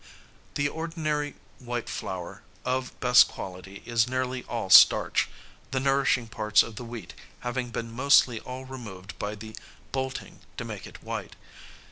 ]The 0.55 0.67
ordinary 0.67 1.35
white 1.59 1.87
flour 1.87 2.41
of 2.65 2.99
best 3.01 3.27
quality 3.27 3.83
is 3.85 4.07
nearly 4.09 4.43
all 4.45 4.71
starch, 4.71 5.29
the 5.69 5.79
nourishing 5.79 6.27
parts 6.27 6.63
of 6.63 6.75
the 6.75 6.83
wheat 6.83 7.13
having 7.41 7.69
been 7.69 7.91
mostly 7.91 8.39
all 8.39 8.65
removed 8.65 9.19
by 9.19 9.35
the 9.35 9.55
bolting 9.91 10.39
to 10.57 10.65
make 10.65 10.87
it 10.87 11.03
white. 11.03 11.35